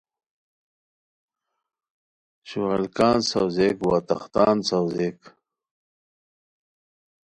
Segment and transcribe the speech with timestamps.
[2.49, 5.19] شوالکان ساؤزئیک وا تختان ساؤزئیک